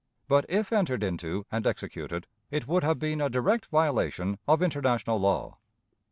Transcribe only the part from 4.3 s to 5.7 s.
of international law.